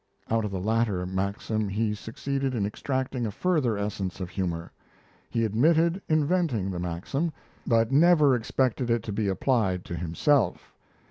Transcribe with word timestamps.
Out 0.31 0.43
of 0.45 0.49
the 0.49 0.59
latter 0.59 1.05
maxim 1.05 1.69
he 1.69 1.93
succeeded 1.93 2.55
in 2.55 2.65
extracting 2.65 3.27
a 3.27 3.31
further 3.31 3.77
essence 3.77 4.19
of 4.19 4.31
humour. 4.31 4.71
He 5.29 5.45
admitted 5.45 6.01
inventing 6.09 6.71
the 6.71 6.79
maxim, 6.79 7.31
but 7.67 7.91
never 7.91 8.33
expected 8.35 8.89
it 8.89 9.03
to 9.03 9.11
be 9.11 9.27
applied 9.27 9.85
to 9.85 9.95
himself. 9.95 10.73